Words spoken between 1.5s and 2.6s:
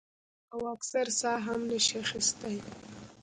نشي اخستے